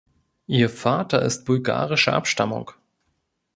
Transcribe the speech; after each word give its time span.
Ihr 0.47 0.71
Vater 0.71 1.21
ist 1.21 1.45
bulgarischer 1.45 2.13
Abstammung. 2.13 2.71